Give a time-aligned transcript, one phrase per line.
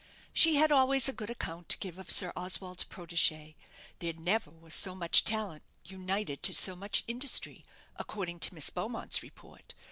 [0.33, 3.53] She had always a good account to give of Sir Oswald's protégée
[3.99, 7.63] there never was so much talent united to so much industry,
[7.97, 9.75] according to Miss Beaumont's report.